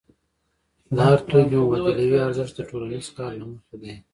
د 0.95 0.97
هر 1.07 1.19
توکي 1.29 1.55
مبادلوي 1.63 2.17
ارزښت 2.27 2.53
د 2.57 2.59
ټولنیز 2.69 3.05
کار 3.17 3.31
له 3.39 3.45
مخې 3.51 3.75
دی. 3.81 3.93